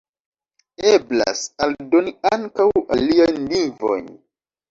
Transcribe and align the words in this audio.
Eblas 0.91 1.43
aldoni 1.65 2.13
ankaŭ 2.31 2.67
aliajn 2.97 3.39
lingvojn. 3.55 4.09